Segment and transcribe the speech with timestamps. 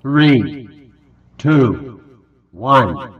[0.00, 0.92] Three,
[1.38, 2.02] two,
[2.52, 3.14] one.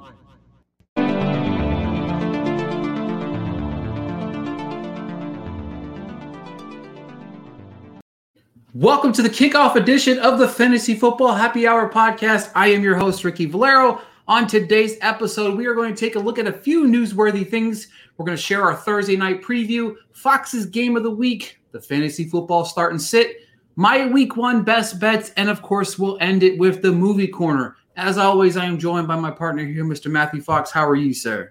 [8.73, 12.53] Welcome to the kickoff edition of the Fantasy Football Happy Hour podcast.
[12.55, 14.01] I am your host, Ricky Valero.
[14.29, 17.89] On today's episode, we are going to take a look at a few newsworthy things.
[18.17, 22.29] We're going to share our Thursday night preview, Fox's game of the week, the fantasy
[22.29, 23.39] football start and sit,
[23.81, 27.77] my week one best bets, and of course, we'll end it with the movie corner.
[27.97, 30.11] As always, I am joined by my partner here, Mr.
[30.11, 30.71] Matthew Fox.
[30.71, 31.51] How are you, sir?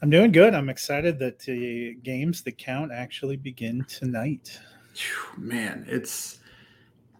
[0.00, 0.54] I'm doing good.
[0.54, 4.60] I'm excited that the games that count actually begin tonight.
[5.36, 6.38] Man, it's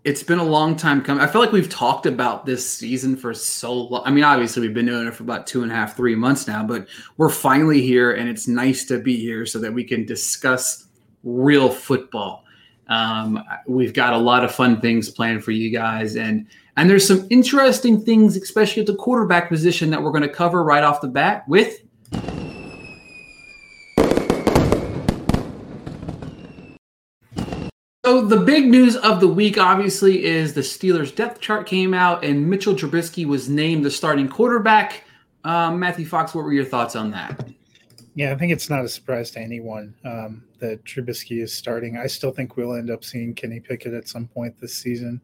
[0.04, 1.20] it's been a long time coming.
[1.20, 4.02] I feel like we've talked about this season for so long.
[4.04, 6.46] I mean, obviously we've been doing it for about two and a half, three months
[6.46, 6.86] now, but
[7.16, 10.86] we're finally here, and it's nice to be here so that we can discuss
[11.24, 12.44] real football.
[12.92, 17.06] Um, we've got a lot of fun things planned for you guys, and and there's
[17.06, 21.00] some interesting things, especially at the quarterback position, that we're going to cover right off
[21.00, 21.80] the bat with
[28.04, 32.22] So the big news of the week, obviously, is the Steelers' depth chart came out,
[32.22, 35.04] and Mitchell Trubisky was named the starting quarterback.
[35.44, 37.48] Um, Matthew Fox, what were your thoughts on that?
[38.14, 41.96] Yeah, I think it's not a surprise to anyone um, that Trubisky is starting.
[41.96, 45.20] I still think we'll end up seeing Kenny Pickett at some point this season.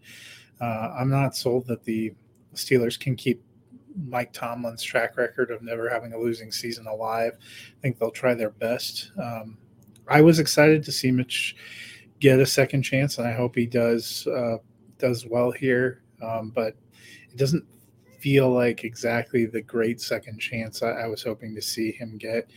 [0.61, 2.14] Uh, I'm not sold that the
[2.55, 3.42] Steelers can keep
[4.06, 7.32] Mike Tomlin's track record of never having a losing season alive.
[7.37, 9.12] I think they'll try their best.
[9.22, 9.59] Um,
[10.09, 11.56] I was excited to see Mitch
[12.21, 14.56] get a second chance, and I hope he does uh,
[14.98, 16.03] does well here.
[16.22, 16.75] Um, but
[17.31, 17.65] it doesn't
[18.21, 22.51] feel like exactly the great second chance I, I was hoping to see him get.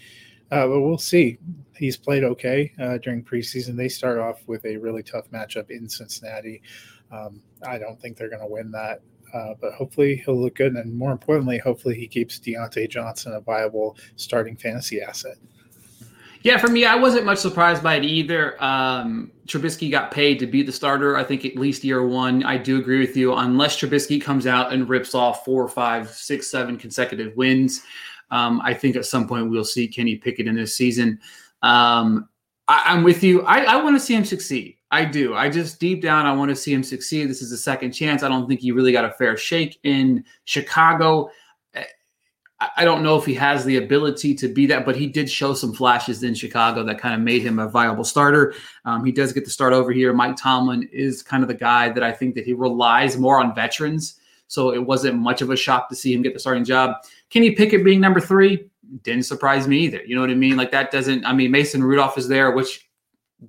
[0.52, 1.38] Uh, but we'll see.
[1.78, 3.78] He's played okay uh, during preseason.
[3.78, 6.62] They start off with a really tough matchup in Cincinnati.
[7.12, 9.02] Um, I don't think they're going to win that.
[9.34, 13.40] Uh, but hopefully he'll look good, and more importantly, hopefully he keeps Diontae Johnson a
[13.40, 15.38] viable starting fantasy asset.
[16.44, 18.62] Yeah, for me, I wasn't much surprised by it either.
[18.64, 21.16] Um, Trubisky got paid to be the starter.
[21.16, 22.44] I think at least year one.
[22.44, 23.34] I do agree with you.
[23.36, 27.84] Unless Trubisky comes out and rips off four, five, six, seven consecutive wins,
[28.32, 31.20] um, I think at some point we'll see Kenny Pickett in this season.
[31.62, 32.28] Um,
[32.68, 33.44] I, am with you.
[33.44, 34.78] I, I want to see him succeed.
[34.90, 35.36] I do.
[35.36, 37.30] I just deep down, I want to see him succeed.
[37.30, 38.24] This is a second chance.
[38.24, 41.30] I don't think he really got a fair shake in Chicago.
[42.78, 45.56] I don't know if he has the ability to be that, but he did show
[45.56, 48.54] some flashes in Chicago that kind of made him a viable starter.
[48.86, 50.14] Um, he does get to start over here.
[50.14, 53.56] Mike Tomlin is kind of the guy that I think that he relies more on
[53.56, 54.20] veterans.
[54.48, 56.98] So it wasn't much of a shock to see him get the starting job.
[57.30, 58.70] Kenny Pickett being number three
[59.02, 60.04] didn't surprise me either.
[60.06, 60.58] You know what I mean?
[60.58, 61.26] Like that doesn't.
[61.26, 62.90] I mean, Mason Rudolph is there, which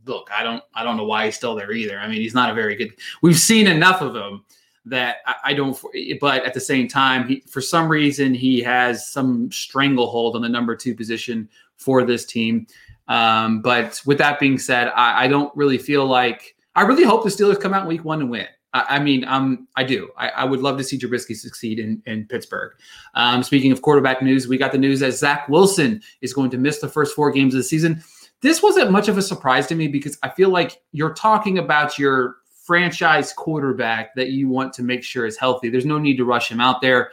[0.07, 1.99] look, I don't, I don't know why he's still there either.
[1.99, 2.93] I mean, he's not a very good.
[3.21, 4.45] We've seen enough of him
[4.87, 5.79] that I, I don't.
[6.21, 10.49] But at the same time, he for some reason he has some stranglehold on the
[10.49, 12.67] number two position for this team.
[13.09, 17.25] Um, but with that being said, I, I, don't really feel like I really hope
[17.25, 18.47] the Steelers come out week one and win.
[18.73, 20.09] I, I mean, um, I do.
[20.17, 22.73] I, I, would love to see Trubisky succeed in, in Pittsburgh.
[23.15, 26.59] Um, speaking of quarterback news, we got the news that Zach Wilson is going to
[26.59, 28.03] miss the first four games of the season.
[28.41, 31.99] This wasn't much of a surprise to me because I feel like you're talking about
[31.99, 32.37] your
[32.73, 35.69] franchise quarterback that you want to make sure is healthy.
[35.69, 37.13] There's no need to rush him out there.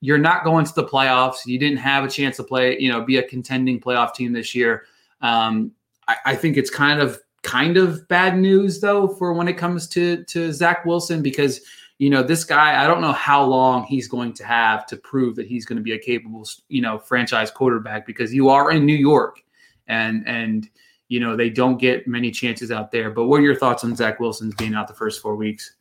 [0.00, 1.44] You're not going to the playoffs.
[1.46, 4.54] You didn't have a chance to play, you know, be a contending playoff team this
[4.54, 4.84] year.
[5.20, 5.72] Um,
[6.06, 9.88] I, I think it's kind of kind of bad news though for when it comes
[9.88, 11.60] to to Zach Wilson because
[11.98, 12.80] you know this guy.
[12.80, 15.82] I don't know how long he's going to have to prove that he's going to
[15.82, 19.42] be a capable, you know, franchise quarterback because you are in New York
[19.88, 20.70] and and
[21.10, 23.10] you know, they don't get many chances out there.
[23.10, 25.74] But what are your thoughts on Zach Wilson's being out the first four weeks?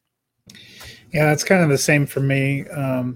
[1.13, 2.67] Yeah, it's kind of the same for me.
[2.69, 3.15] Um,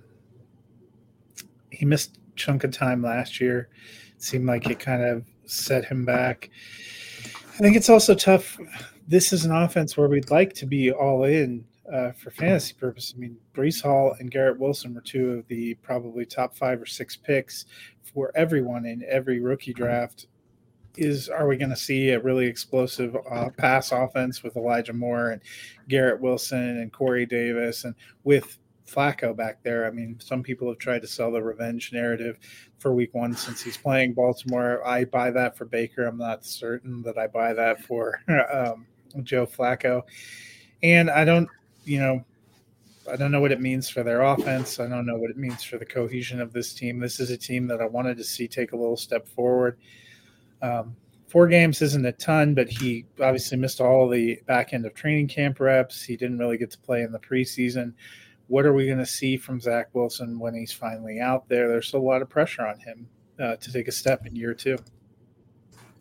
[1.72, 3.68] he missed chunk of time last year.
[4.16, 6.52] It seemed like it kind of set him back.
[7.56, 8.60] I think it's also tough.
[9.08, 13.16] This is an offense where we'd like to be all in uh, for fantasy purposes.
[13.18, 16.86] I mean, Breece Hall and Garrett Wilson were two of the probably top five or
[16.86, 17.66] six picks
[18.04, 20.28] for everyone in every rookie draft
[20.96, 25.32] is are we going to see a really explosive uh, pass offense with Elijah Moore
[25.32, 25.42] and
[25.88, 28.58] Garrett Wilson and Corey Davis and with
[28.88, 29.86] Flacco back there?
[29.86, 32.38] I mean, some people have tried to sell the revenge narrative
[32.78, 34.86] for week one since he's playing Baltimore.
[34.86, 36.06] I buy that for Baker.
[36.06, 38.22] I'm not certain that I buy that for
[38.54, 38.86] um,
[39.24, 40.04] Joe Flacco.
[40.84, 41.48] And I don't,
[41.86, 42.24] you know,
[43.12, 44.80] I don't know what it means for their offense.
[44.80, 47.00] I don't know what it means for the cohesion of this team.
[47.00, 49.78] This is a team that I wanted to see take a little step forward.
[50.64, 50.96] Um,
[51.28, 55.28] four games isn't a ton, but he obviously missed all the back end of training
[55.28, 56.02] camp reps.
[56.02, 57.94] He didn't really get to play in the preseason.
[58.48, 61.68] What are we going to see from Zach Wilson when he's finally out there?
[61.68, 63.08] There's a lot of pressure on him
[63.40, 64.78] uh, to take a step in year two.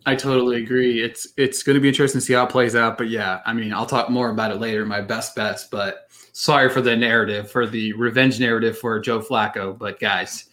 [0.04, 1.00] I totally agree.
[1.02, 2.98] It's it's going to be interesting to see how it plays out.
[2.98, 4.84] But yeah, I mean, I'll talk more about it later.
[4.84, 9.78] My best bets, but sorry for the narrative, for the revenge narrative for Joe Flacco.
[9.78, 10.50] But guys,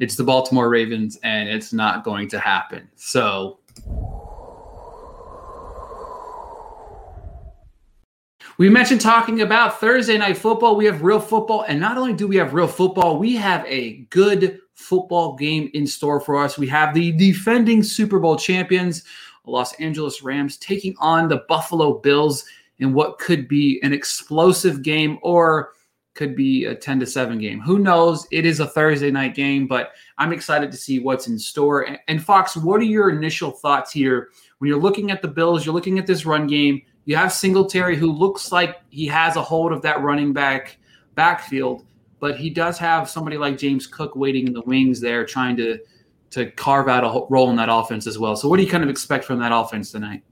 [0.00, 2.88] it's the Baltimore Ravens, and it's not going to happen.
[2.96, 3.58] So.
[8.58, 10.76] We mentioned talking about Thursday night football.
[10.76, 11.64] We have real football.
[11.66, 15.86] And not only do we have real football, we have a good football game in
[15.86, 16.58] store for us.
[16.58, 19.04] We have the defending Super Bowl champions,
[19.46, 22.44] Los Angeles Rams, taking on the Buffalo Bills
[22.78, 25.72] in what could be an explosive game or
[26.14, 27.60] could be a 10 to 7 game.
[27.60, 28.26] Who knows?
[28.30, 31.88] It is a Thursday night game, but I'm excited to see what's in store.
[32.08, 35.64] And Fox, what are your initial thoughts here when you're looking at the Bills?
[35.64, 36.82] You're looking at this run game.
[37.04, 40.78] You have Singletary, who looks like he has a hold of that running back
[41.14, 41.84] backfield
[42.22, 45.80] but he does have somebody like James Cook waiting in the wings there, trying to
[46.30, 48.36] to carve out a role in that offense as well.
[48.36, 50.22] So, what do you kind of expect from that offense tonight?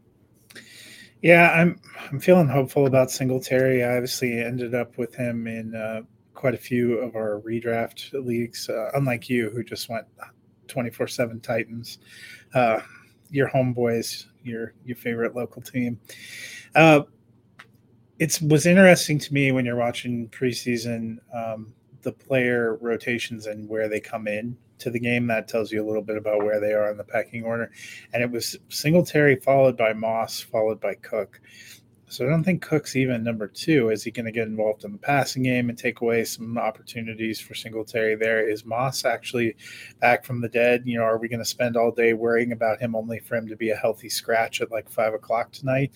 [1.22, 1.80] Yeah, I'm
[2.10, 3.84] I'm feeling hopeful about Singletary.
[3.84, 6.02] I obviously ended up with him in uh,
[6.34, 8.68] quite a few of our redraft leagues.
[8.68, 10.06] Uh, unlike you, who just went
[10.68, 11.98] 24 seven Titans,
[12.54, 12.80] uh,
[13.30, 16.00] your homeboys, your your favorite local team.
[16.74, 17.02] Uh,
[18.18, 21.18] it was interesting to me when you're watching preseason.
[21.34, 25.26] Um, the player rotations and where they come in to the game.
[25.26, 27.70] That tells you a little bit about where they are in the pecking order.
[28.12, 31.40] And it was Singletary followed by Moss, followed by Cook.
[32.10, 33.90] So I don't think Cook's even number two.
[33.90, 37.38] Is he going to get involved in the passing game and take away some opportunities
[37.38, 38.48] for Singletary there?
[38.48, 39.54] Is Moss actually
[40.00, 40.82] back from the dead?
[40.86, 43.46] You know, are we going to spend all day worrying about him only for him
[43.46, 45.92] to be a healthy scratch at like five o'clock tonight?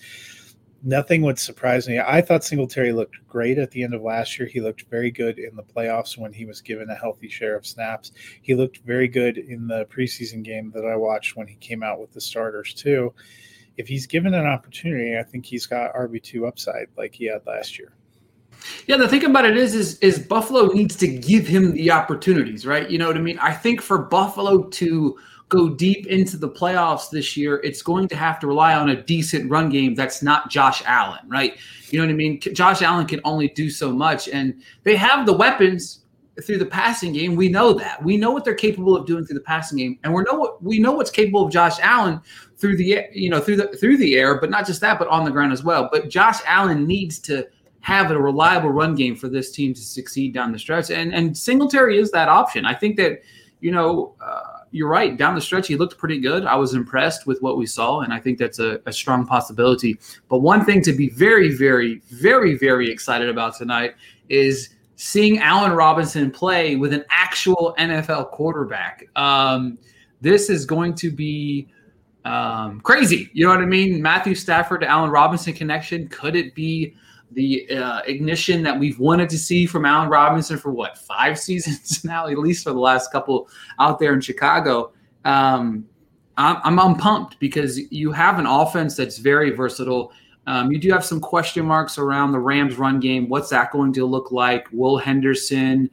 [0.85, 1.99] Nothing would surprise me.
[1.99, 4.47] I thought Singletary looked great at the end of last year.
[4.47, 7.65] He looked very good in the playoffs when he was given a healthy share of
[7.65, 8.11] snaps.
[8.41, 11.99] He looked very good in the preseason game that I watched when he came out
[11.99, 13.13] with the starters, too.
[13.77, 17.77] If he's given an opportunity, I think he's got RB2 upside like he had last
[17.79, 17.91] year.
[18.87, 22.65] Yeah, the thing about it is, is, is Buffalo needs to give him the opportunities,
[22.65, 22.89] right?
[22.89, 23.39] You know what I mean?
[23.39, 25.17] I think for Buffalo to
[25.49, 29.01] go deep into the playoffs this year, it's going to have to rely on a
[29.01, 31.57] decent run game that's not Josh Allen, right?
[31.89, 32.39] You know what I mean?
[32.39, 36.01] Josh Allen can only do so much, and they have the weapons
[36.43, 37.35] through the passing game.
[37.35, 38.03] We know that.
[38.03, 40.61] We know what they're capable of doing through the passing game, and we know what
[40.61, 42.19] we know what's capable of Josh Allen
[42.57, 45.25] through the you know through the through the air, but not just that, but on
[45.25, 45.89] the ground as well.
[45.91, 47.47] But Josh Allen needs to
[47.85, 51.37] have a reliable run game for this team to succeed down the stretch, and and
[51.37, 52.65] Singletary is that option.
[52.65, 53.21] I think that
[53.61, 54.15] you know.
[54.19, 55.15] Uh, you're right.
[55.15, 56.45] Down the stretch, he looked pretty good.
[56.45, 59.97] I was impressed with what we saw, and I think that's a, a strong possibility.
[60.27, 63.95] But one thing to be very, very, very, very excited about tonight
[64.27, 69.07] is seeing Allen Robinson play with an actual NFL quarterback.
[69.15, 69.77] Um,
[70.19, 71.69] this is going to be
[72.25, 73.29] um, crazy.
[73.31, 74.01] You know what I mean?
[74.01, 76.09] Matthew Stafford to Allen Robinson connection.
[76.09, 76.95] Could it be
[77.31, 82.03] the uh, ignition that we've wanted to see from Allen Robinson for what five seasons
[82.03, 84.91] now, at least for the last couple out there in Chicago.
[85.23, 85.85] Um,
[86.37, 90.11] I'm, I'm pumped because you have an offense that's very versatile.
[90.47, 93.29] Um, you do have some question marks around the Rams' run game.
[93.29, 94.67] What's that going to look like?
[94.71, 95.89] Will Henderson,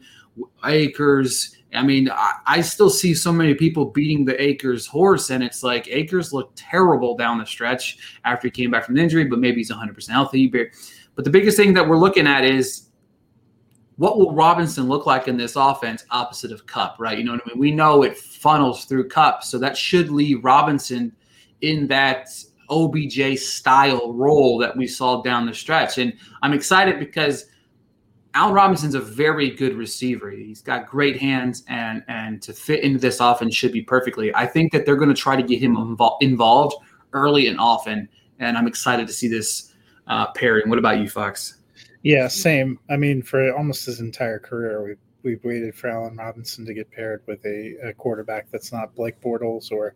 [0.65, 1.57] Akers?
[1.75, 5.63] I mean, I, I, still see so many people beating the Akers horse, and it's
[5.63, 7.97] like Akers looked terrible down the stretch
[8.27, 10.47] after he came back from the injury, but maybe he's 100% healthy.
[10.49, 10.67] But
[11.15, 12.89] but the biggest thing that we're looking at is
[13.97, 17.19] what will Robinson look like in this offense opposite of Kupp, right?
[17.19, 17.59] You know what I mean?
[17.59, 21.13] We know it funnels through Kupp, so that should leave Robinson
[21.61, 22.29] in that
[22.71, 25.99] OBJ style role that we saw down the stretch.
[25.99, 27.47] And I'm excited because
[28.35, 30.31] Al Robinson's a very good receiver.
[30.31, 34.35] He's got great hands, and and to fit into this offense should be perfectly.
[34.35, 36.77] I think that they're going to try to get him invo- involved
[37.13, 39.72] early and often, and I'm excited to see this
[40.07, 40.69] uh, pairing.
[40.69, 41.59] What about you, Fox?
[42.03, 42.79] Yeah, same.
[42.91, 46.91] I mean, for almost his entire career, we've we've waited for Allen Robinson to get
[46.91, 49.95] paired with a, a quarterback that's not Blake Bortles or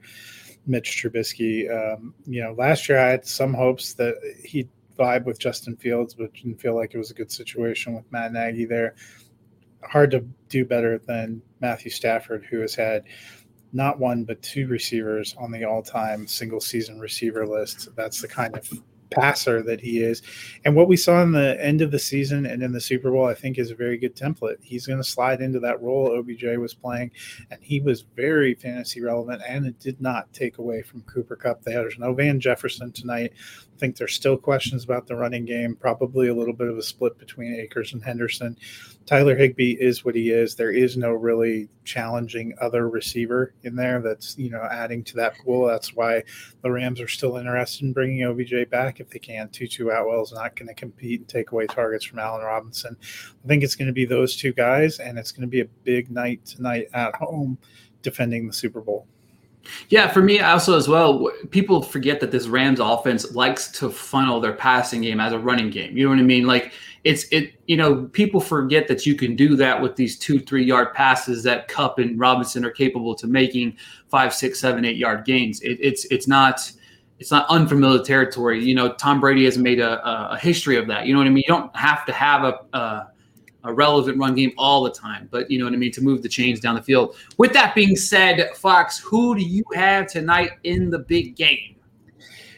[0.67, 1.69] Mitch Trubisky.
[1.69, 6.15] Um, you know, last year I had some hopes that he'd vibe with Justin Fields,
[6.15, 8.95] but didn't feel like it was a good situation with Matt Nagy there.
[9.83, 13.05] Hard to do better than Matthew Stafford, who has had
[13.73, 17.89] not one but two receivers on the all-time single season receiver list.
[17.95, 18.71] That's the kind of
[19.11, 20.23] passer that he is.
[20.65, 23.27] And what we saw in the end of the season and in the Super Bowl,
[23.27, 24.57] I think, is a very good template.
[24.63, 27.11] He's going to slide into that role OBJ was playing,
[27.51, 31.63] and he was very fantasy relevant, and it did not take away from Cooper Kupp.
[31.63, 33.33] There's no Van Jefferson tonight.
[33.77, 36.83] I think there's still questions about the running game, probably a little bit of a
[36.83, 38.57] split between Akers and Henderson.
[39.05, 40.55] Tyler Higbee is what he is.
[40.55, 45.37] There is no really challenging other receiver in there that's, you know, adding to that
[45.39, 45.67] pool.
[45.67, 46.25] That's why
[46.63, 49.49] the Rams are still interested in bringing OBJ back if they can.
[49.49, 52.97] Tutu Atwell is not going to compete and take away targets from Allen Robinson.
[53.45, 55.67] I think it's going to be those two guys, and it's going to be a
[55.85, 57.59] big night tonight at home
[58.03, 59.07] defending the Super Bowl.
[59.89, 64.41] Yeah, for me also as well, people forget that this Rams offense likes to funnel
[64.41, 65.97] their passing game as a running game.
[65.97, 66.47] You know what I mean?
[66.47, 66.73] Like
[67.05, 70.65] it's it, you know, people forget that you can do that with these two, three
[70.65, 73.77] yard passes that Kupp and Robinson are capable to making
[74.09, 75.61] five, six, seven, eight yard gains.
[75.63, 76.71] It, it's it's not
[77.19, 78.63] it's not unfamiliar territory.
[78.63, 81.07] You know, Tom Brady has made a, a history of that.
[81.07, 81.45] You know what I mean?
[81.47, 83.09] You don't have to have a, a
[83.67, 86.23] a relevant run game all the time, but you know what I mean to move
[86.23, 87.17] the chains down the field.
[87.37, 91.76] With that being said, Fox, who do you have tonight in the big game?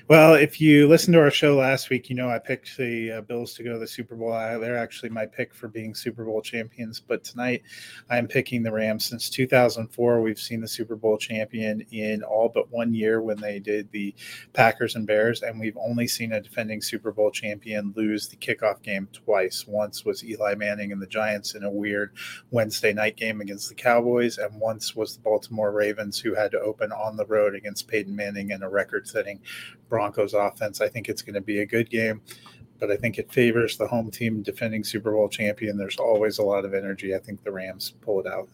[0.08, 3.20] Well, if you listened to our show last week, you know I picked the uh,
[3.20, 4.32] Bills to go to the Super Bowl.
[4.32, 6.98] I, they're actually my pick for being Super Bowl champions.
[6.98, 7.62] But tonight,
[8.08, 9.04] I am picking the Rams.
[9.04, 13.58] Since 2004, we've seen the Super Bowl champion in all but one year when they
[13.58, 14.14] did the
[14.54, 18.80] Packers and Bears, and we've only seen a defending Super Bowl champion lose the kickoff
[18.80, 19.66] game twice.
[19.66, 22.14] Once was Eli Manning and the Giants in a weird
[22.50, 26.60] Wednesday night game against the Cowboys, and once was the Baltimore Ravens who had to
[26.60, 29.40] open on the road against Peyton Manning in a record-setting
[29.98, 30.80] Broncos offense.
[30.80, 32.22] I think it's going to be a good game,
[32.78, 35.76] but I think it favors the home team defending Super Bowl champion.
[35.76, 37.16] There's always a lot of energy.
[37.16, 38.48] I think the Rams pull it out.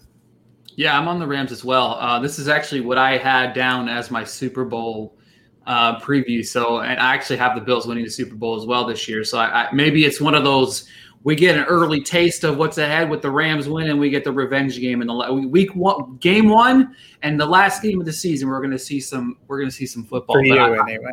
[0.77, 1.99] Yeah, I'm on the Rams as well.
[2.01, 5.19] Uh, this is actually what I had down as my Super Bowl
[5.67, 6.45] uh, preview.
[6.45, 9.23] So, and I actually have the Bills winning the Super Bowl as well this year.
[9.23, 10.89] So, I, I, maybe it's one of those
[11.25, 14.25] we get an early taste of what's ahead with the Rams win, and we get
[14.25, 18.13] the revenge game in the week one, game one, and the last game of the
[18.13, 18.49] season.
[18.49, 19.39] We're going to see some.
[19.49, 20.37] We're going to see some football.
[20.37, 21.13] For you, I, anyway.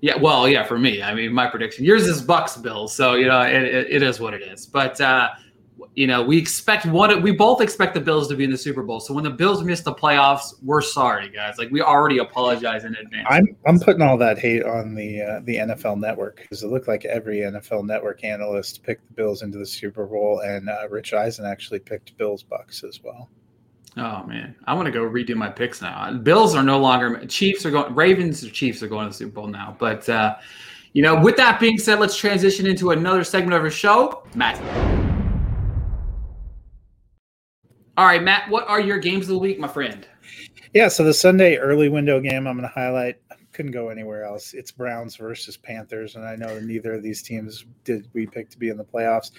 [0.00, 1.02] Yeah, well, yeah, for me.
[1.02, 1.84] I mean, my prediction.
[1.84, 4.64] Yours is Bucks Bills, so you know it, it, it is what it is.
[4.64, 5.28] But uh,
[5.94, 7.22] you know, we expect one.
[7.22, 9.00] We both expect the Bills to be in the Super Bowl.
[9.00, 11.58] So when the Bills miss the playoffs, we're sorry, guys.
[11.58, 13.26] Like we already apologize in advance.
[13.28, 16.88] I'm I'm putting all that hate on the uh, the NFL Network because it looked
[16.88, 21.12] like every NFL Network analyst picked the Bills into the Super Bowl, and uh, Rich
[21.12, 23.28] Eisen actually picked Bills Bucks as well.
[23.96, 26.12] Oh man, I want to go redo my picks now.
[26.12, 27.94] Bills are no longer Chiefs are going.
[27.94, 29.76] Ravens or Chiefs are going to the Super Bowl now.
[29.78, 30.36] But uh,
[30.92, 34.60] you know, with that being said, let's transition into another segment of our show, Matt.
[37.96, 40.06] All right, Matt, what are your games of the week, my friend?
[40.72, 43.20] Yeah, so the Sunday early window game I'm going to highlight
[43.60, 44.54] couldn't go anywhere else.
[44.54, 48.58] It's Browns versus Panthers, and I know neither of these teams did we pick to
[48.58, 49.32] be in the playoffs.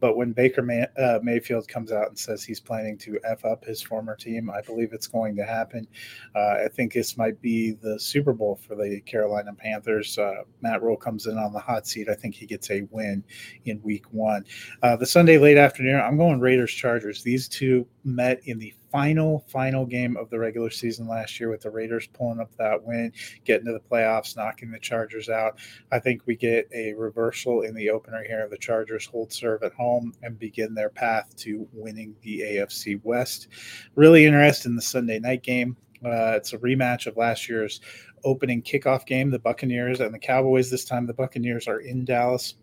[0.00, 3.64] But when Baker May, uh, Mayfield comes out and says he's planning to f up
[3.64, 5.86] his former team, I believe it's going to happen.
[6.34, 10.18] Uh, I think this might be the Super Bowl for the Carolina Panthers.
[10.18, 12.08] Uh, Matt Rhule comes in on the hot seat.
[12.08, 13.22] I think he gets a win
[13.64, 14.44] in Week One.
[14.82, 17.22] Uh, the Sunday late afternoon, I'm going Raiders Chargers.
[17.22, 21.60] These two met in the final final game of the regular season last year with
[21.60, 23.12] the Raiders pulling up that win,
[23.44, 25.58] getting to the playoffs, knocking the Chargers out.
[25.92, 28.44] I think we get a reversal in the opener here.
[28.44, 33.00] of The Chargers hold serve at home and begin their path to winning the AFC
[33.04, 33.48] West.
[33.94, 35.76] Really interested in the Sunday night game.
[36.04, 37.80] Uh, it's a rematch of last year's
[38.24, 40.70] opening kickoff game, the Buccaneers and the Cowboys.
[40.70, 42.54] This time, the Buccaneers are in Dallas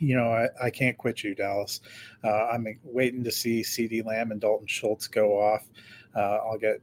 [0.00, 1.80] you know, I, I can't quit you, Dallas.
[2.24, 5.68] Uh, I'm waiting to see CeeDee Lamb and Dalton Schultz go off.
[6.16, 6.80] Uh, I'll get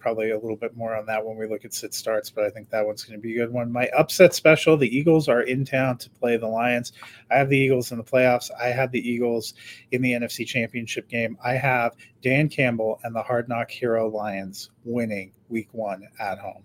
[0.00, 2.50] probably a little bit more on that when we look at sit starts, but I
[2.50, 3.70] think that one's going to be a good one.
[3.70, 6.92] My upset special the Eagles are in town to play the Lions.
[7.30, 8.50] I have the Eagles in the playoffs.
[8.60, 9.54] I have the Eagles
[9.92, 11.38] in the NFC Championship game.
[11.44, 16.64] I have Dan Campbell and the Hard Knock Hero Lions winning week one at home.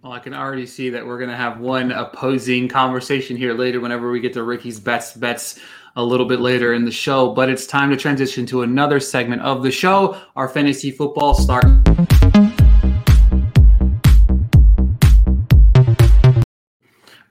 [0.00, 3.80] Well, I can already see that we're going to have one opposing conversation here later
[3.80, 5.58] whenever we get to Ricky's best bets
[5.96, 7.34] a little bit later in the show.
[7.34, 11.64] But it's time to transition to another segment of the show, our fantasy football start.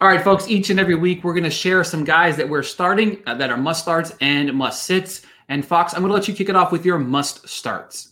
[0.01, 2.63] All right, folks, each and every week we're going to share some guys that we're
[2.63, 5.21] starting uh, that are must starts and must sits.
[5.47, 8.11] And Fox, I'm going to let you kick it off with your must starts.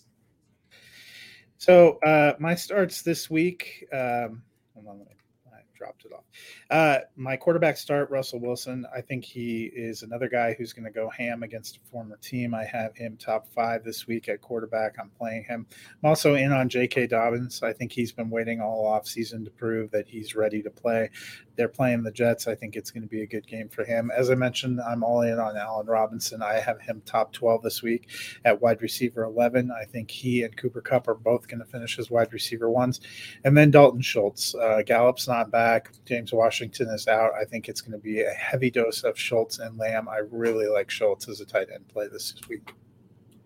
[1.66, 3.88] So uh, my starts this week.
[3.92, 4.44] Um,
[4.76, 5.15] hold on, I
[5.76, 6.24] dropped it off.
[6.70, 8.86] Uh, my quarterback start, Russell Wilson.
[8.96, 12.54] I think he is another guy who's going to go ham against a former team.
[12.54, 14.96] I have him top five this week at quarterback.
[15.00, 15.66] I'm playing him.
[16.04, 17.08] I'm also in on J.K.
[17.08, 17.62] Dobbins.
[17.64, 21.10] I think he's been waiting all off season to prove that he's ready to play.
[21.56, 22.48] They're playing the Jets.
[22.48, 24.12] I think it's going to be a good game for him.
[24.16, 26.42] As I mentioned, I'm all in on Allen Robinson.
[26.42, 28.10] I have him top 12 this week
[28.44, 29.72] at wide receiver 11.
[29.72, 33.02] I think he and Cooper Kupp are both going to finish as wide receiver ones.
[33.44, 34.56] And then Dalton Schultz.
[34.56, 35.90] Uh, Gallup's not back.
[36.06, 37.32] James Washington is out.
[37.34, 40.08] I think it's going to be a heavy dose of Schultz and Lamb.
[40.08, 42.72] I really like Schultz as a tight end play this week.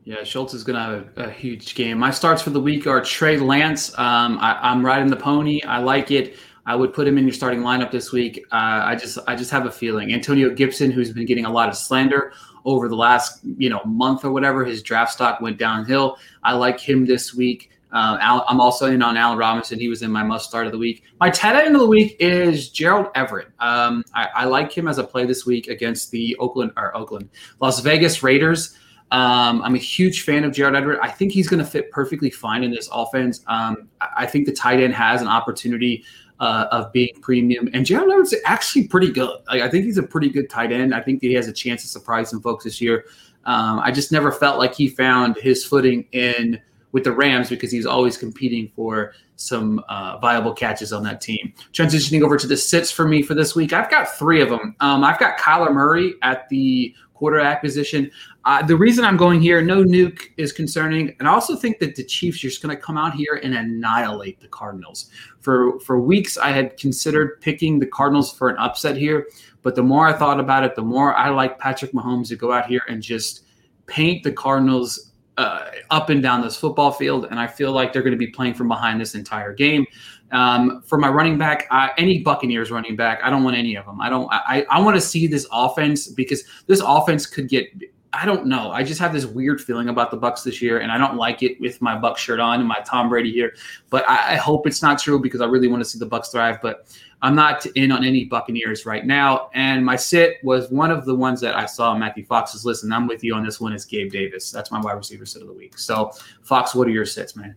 [0.03, 1.97] Yeah, Schultz is going to have a, a, huge game.
[1.97, 3.97] My starts for the week are Trey Lance.
[3.97, 5.61] Um, I, am riding the pony.
[5.63, 6.35] I like it.
[6.65, 8.43] I would put him in your starting lineup this week.
[8.51, 11.69] Uh, I just I just have a feeling Antonio Gibson, who's been getting a lot
[11.69, 12.33] of slander
[12.65, 16.17] over the last you know month or whatever, his draft stock went downhill.
[16.43, 17.71] I like him this week.
[17.91, 19.79] Uh, Al, I'm also in on Allen Robinson.
[19.79, 21.03] He was in my must start of the week.
[21.19, 23.47] My tight end of the week is Gerald Everett.
[23.59, 27.29] Um, I, I, like him as a play this week against the Oakland or Oakland
[27.59, 28.75] Las Vegas Raiders.
[29.11, 30.99] Um, I'm a huge fan of Gerald Everett.
[31.01, 33.43] I think he's going to fit perfectly fine in this offense.
[33.47, 36.03] Um, I think the tight end has an opportunity
[36.39, 37.69] uh, of being premium.
[37.73, 39.29] And Gerald Everett's actually pretty good.
[39.47, 40.93] Like, I think he's a pretty good tight end.
[40.93, 43.05] I think that he has a chance to surprise some folks this year.
[43.45, 47.71] Um, I just never felt like he found his footing in with the Rams because
[47.71, 51.53] he's always competing for some uh, viable catches on that team.
[51.71, 54.75] Transitioning over to the sits for me for this week, I've got three of them.
[54.79, 58.09] Um, I've got Kyler Murray at the quarterback position.
[58.45, 61.95] Uh, the reason I'm going here, no Nuk is concerning, and I also think that
[61.95, 65.09] the Chiefs are just going to come out here and annihilate the Cardinals.
[65.41, 69.27] For for weeks, I had considered picking the Cardinals for an upset here,
[69.61, 72.53] but the more I thought about it, the more I like Patrick Mahomes to go
[72.53, 73.43] out here and just
[73.85, 75.08] paint the Cardinals
[75.39, 78.27] uh, up and down this football field, and I feel like they're going to be
[78.27, 79.85] playing from behind this entire game.
[80.31, 83.85] Um, for my running back, uh, any Buccaneers running back, I don't want any of
[83.85, 84.01] them.
[84.01, 84.27] I don't.
[84.31, 87.67] I, I want to see this offense because this offense could get.
[88.11, 88.71] I don't know.
[88.71, 91.43] I just have this weird feeling about the Bucks this year, and I don't like
[91.43, 93.53] it with my Buck shirt on and my Tom Brady here.
[93.91, 96.29] But I, I hope it's not true because I really want to see the Bucks
[96.29, 96.57] thrive.
[96.61, 96.87] But
[97.21, 99.49] I'm not in on any Buccaneers right now.
[99.53, 102.91] And my sit was one of the ones that I saw Matthew Fox's list, and
[102.93, 103.73] I'm with you on this one.
[103.73, 104.51] Is Gabe Davis?
[104.51, 105.77] That's my wide receiver sit of the week.
[105.77, 107.55] So Fox, what are your sits, man?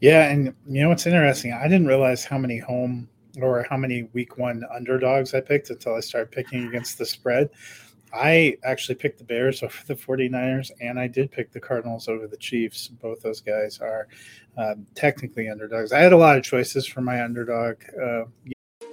[0.00, 1.52] Yeah, and you know what's interesting?
[1.52, 3.08] I didn't realize how many home
[3.40, 7.50] or how many week one underdogs I picked until I started picking against the spread.
[8.14, 12.26] I actually picked the Bears over the 49ers, and I did pick the Cardinals over
[12.26, 12.88] the Chiefs.
[12.88, 14.08] Both those guys are
[14.56, 15.92] um, technically underdogs.
[15.92, 17.76] I had a lot of choices for my underdog.
[18.00, 18.24] Uh,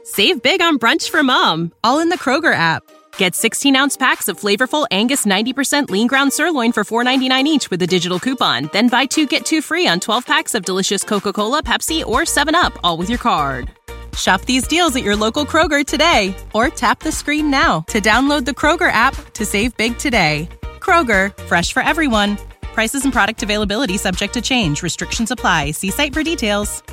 [0.04, 2.84] Save big on brunch for mom, all in the Kroger app.
[3.18, 7.82] Get 16 ounce packs of flavorful Angus 90% lean ground sirloin for $4.99 each with
[7.82, 8.70] a digital coupon.
[8.74, 12.22] Then buy two get two free on 12 packs of delicious Coca Cola, Pepsi, or
[12.22, 13.70] 7UP, all with your card.
[14.18, 18.46] Shop these deals at your local Kroger today or tap the screen now to download
[18.46, 20.50] the Kroger app to save big today.
[20.80, 22.38] Kroger, fresh for everyone.
[22.62, 24.84] Prices and product availability subject to change.
[24.84, 25.72] Restrictions apply.
[25.72, 26.84] See site for details.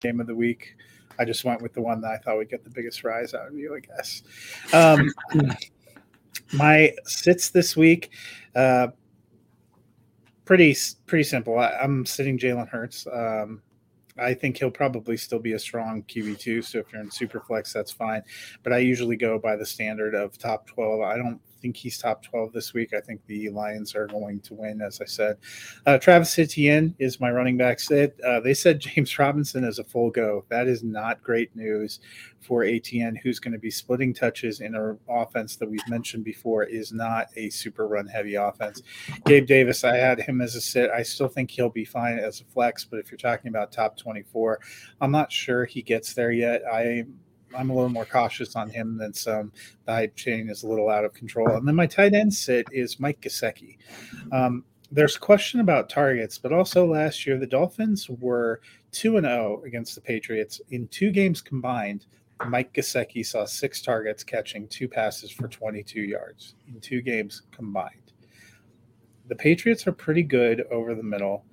[0.00, 0.76] Game of the week.
[1.18, 3.48] I just went with the one that I thought would get the biggest rise out
[3.48, 4.22] of you, I guess.
[4.72, 5.10] Um,
[6.52, 8.10] my sits this week,
[8.54, 8.88] uh,
[10.44, 10.76] pretty
[11.06, 11.58] pretty simple.
[11.58, 13.06] I, am sitting Jalen Hurts.
[13.06, 13.62] Um,
[14.18, 16.62] I think he'll probably still be a strong QB two.
[16.62, 18.22] So if you're in super flex, that's fine.
[18.62, 21.00] But I usually go by the standard of top twelve.
[21.00, 22.92] I don't think he's top 12 this week.
[22.92, 25.38] I think the Lions are going to win, as I said.
[25.86, 27.78] Uh, Travis Etienne is my running back.
[27.90, 30.44] Uh, they said James Robinson is a full go.
[30.50, 32.00] That is not great news
[32.42, 36.64] for Etienne, who's going to be splitting touches in an offense that we've mentioned before
[36.64, 38.82] is not a super run heavy offense.
[39.24, 40.90] Gabe Davis, I had him as a sit.
[40.90, 43.96] I still think he'll be fine as a flex, but if you're talking about top
[43.96, 44.60] 24,
[45.00, 46.60] I'm not sure he gets there yet.
[46.70, 47.04] I
[47.56, 49.52] I'm a little more cautious on him than some.
[49.86, 51.56] The hype chain is a little out of control.
[51.56, 53.78] And then my tight end sit is Mike Gesicki.
[54.32, 58.60] Um, there's question about targets, but also last year the Dolphins were
[58.92, 62.06] two and zero oh against the Patriots in two games combined.
[62.46, 68.12] Mike Gesicki saw six targets, catching two passes for 22 yards in two games combined.
[69.28, 71.44] The Patriots are pretty good over the middle.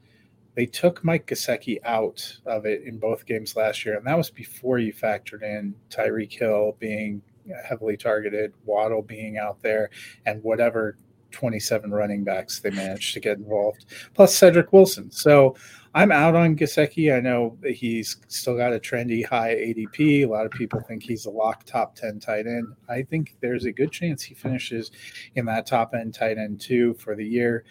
[0.55, 4.29] They took Mike Gesicki out of it in both games last year, and that was
[4.29, 7.21] before you factored in Tyreek Hill being
[7.67, 9.89] heavily targeted, Waddle being out there,
[10.25, 10.97] and whatever
[11.31, 15.09] 27 running backs they managed to get involved, plus Cedric Wilson.
[15.11, 15.55] So
[15.93, 17.15] I'm out on Gesicki.
[17.15, 20.23] I know he's still got a trendy high ADP.
[20.23, 22.67] A lot of people think he's a lock top 10 tight end.
[22.89, 24.91] I think there's a good chance he finishes
[25.35, 27.65] in that top end tight end too for the year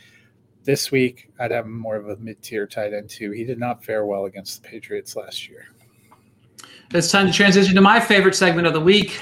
[0.65, 3.31] this week, I'd have more of a mid tier tight end too.
[3.31, 5.67] He did not fare well against the Patriots last year.
[6.93, 9.21] It's time to transition to my favorite segment of the week.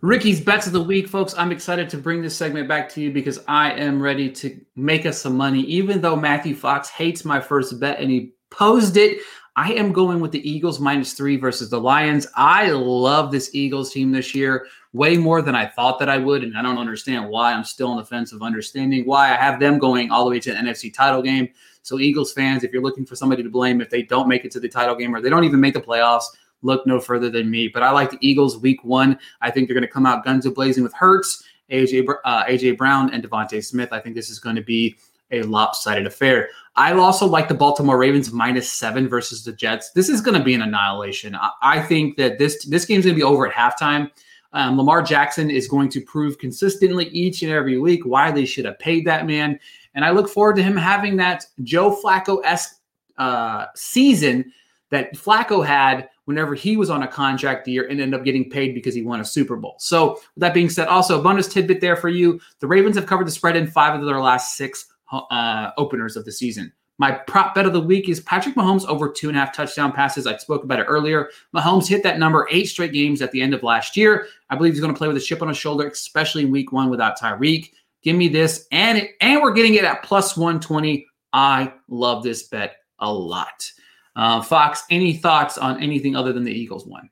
[0.00, 1.34] Ricky's bets of the week, folks.
[1.36, 5.04] I'm excited to bring this segment back to you because I am ready to make
[5.06, 5.62] us some money.
[5.62, 9.18] Even though Matthew Fox hates my first bet and he posed it,
[9.58, 12.28] I am going with the Eagles minus three versus the Lions.
[12.36, 16.44] I love this Eagles team this year way more than I thought that I would.
[16.44, 17.52] And I don't understand why.
[17.52, 20.38] I'm still on the fence of understanding why I have them going all the way
[20.38, 21.48] to the NFC title game.
[21.82, 24.52] So, Eagles fans, if you're looking for somebody to blame if they don't make it
[24.52, 26.26] to the title game or they don't even make the playoffs,
[26.62, 27.66] look no further than me.
[27.66, 29.18] But I like the Eagles week one.
[29.40, 32.78] I think they're going to come out guns a blazing with Hurts, AJ uh, AJ
[32.78, 33.88] Brown, and DeVonta Smith.
[33.90, 34.96] I think this is going to be
[35.30, 36.48] a lopsided affair.
[36.76, 39.90] I also like the Baltimore Ravens minus seven versus the Jets.
[39.90, 41.34] This is going to be an annihilation.
[41.34, 44.10] I, I think that this this game's going to be over at halftime.
[44.52, 48.64] Um, Lamar Jackson is going to prove consistently each and every week why they should
[48.64, 49.58] have paid that man.
[49.94, 52.80] And I look forward to him having that Joe Flacco esque
[53.18, 54.52] uh, season
[54.90, 58.74] that Flacco had whenever he was on a contract year and ended up getting paid
[58.74, 59.76] because he won a Super Bowl.
[59.78, 63.06] So, with that being said, also a bonus tidbit there for you: the Ravens have
[63.06, 66.72] covered the spread in five of their last six uh, openers of the season.
[67.00, 69.92] My prop bet of the week is Patrick Mahomes over two and a half touchdown
[69.92, 70.26] passes.
[70.26, 71.30] I spoke about it earlier.
[71.54, 74.26] Mahomes hit that number eight straight games at the end of last year.
[74.50, 76.72] I believe he's going to play with a chip on his shoulder, especially in week
[76.72, 77.70] one without Tyreek.
[78.02, 78.66] Give me this.
[78.72, 81.06] And, it, and we're getting it at plus 120.
[81.32, 83.70] I love this bet a lot.
[84.16, 87.08] Uh, Fox, any thoughts on anything other than the Eagles one?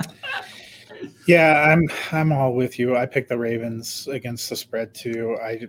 [1.28, 2.96] yeah, I'm I'm all with you.
[2.96, 5.38] I picked the Ravens against the spread too.
[5.40, 5.68] I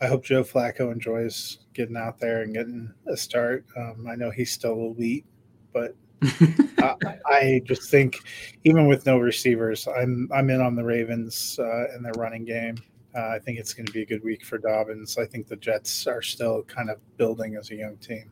[0.00, 3.64] I hope Joe Flacco enjoys getting out there and getting a start.
[3.76, 5.24] Um, I know he's still elite,
[5.72, 8.18] but I, I, just think
[8.64, 12.76] even with no receivers, I'm I'm in on the Ravens uh, and their running game.
[13.14, 15.16] Uh, I think it's going to be a good week for Dobbins.
[15.18, 18.30] I think the Jets are still kind of building as a young team.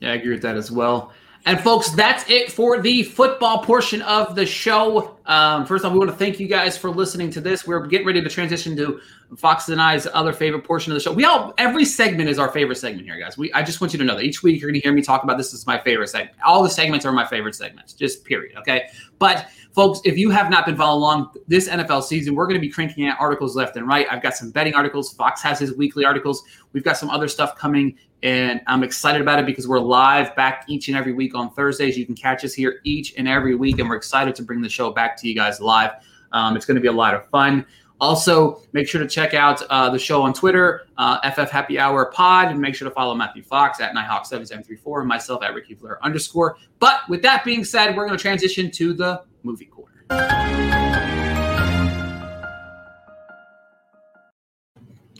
[0.00, 1.12] Yeah, I agree with that as well.
[1.46, 5.18] And folks, that's it for the football portion of the show.
[5.30, 7.64] Um, first off, we want to thank you guys for listening to this.
[7.64, 9.00] We're getting ready to transition to
[9.36, 11.12] Fox and I's other favorite portion of the show.
[11.12, 13.38] We all every segment is our favorite segment here, guys.
[13.38, 15.02] We I just want you to know that each week you're going to hear me
[15.02, 15.54] talk about this.
[15.54, 16.36] is my favorite segment.
[16.44, 18.58] All the segments are my favorite segments, just period.
[18.58, 18.88] Okay,
[19.20, 22.60] but folks, if you have not been following along this NFL season, we're going to
[22.60, 24.08] be cranking out articles left and right.
[24.10, 25.12] I've got some betting articles.
[25.12, 26.42] Fox has his weekly articles.
[26.72, 30.64] We've got some other stuff coming and I'm excited about it because we're live back
[30.68, 31.96] each and every week on Thursdays.
[31.96, 34.68] You can catch us here each and every week, and we're excited to bring the
[34.68, 35.92] show back to you guys live.
[36.32, 37.66] Um, it's going to be a lot of fun.
[38.00, 42.06] Also, make sure to check out uh, the show on Twitter, uh, FF Happy Hour
[42.06, 46.02] Pod, and make sure to follow Matthew Fox at Nighthawk7734 and myself at Ricky Flair
[46.02, 46.56] underscore.
[46.78, 49.90] But with that being said, we're going to transition to the movie corner.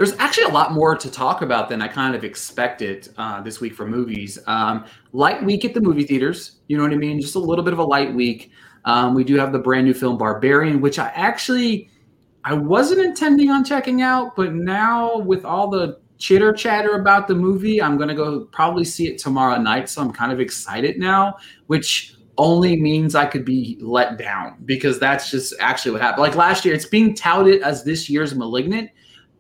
[0.01, 3.61] there's actually a lot more to talk about than I kind of expected uh, this
[3.61, 4.39] week for movies.
[4.47, 7.21] Um, light week at the movie theaters, you know what I mean?
[7.21, 8.51] Just a little bit of a light week.
[8.85, 11.91] Um, we do have the brand new film Barbarian, which I actually
[12.45, 17.35] I wasn't intending on checking out, but now with all the chitter chatter about the
[17.35, 19.89] movie, I'm gonna go probably see it tomorrow night.
[19.89, 24.99] So I'm kind of excited now, which only means I could be let down because
[24.99, 26.23] that's just actually what happened.
[26.23, 28.91] Like last year, it's being touted as this year's Malignant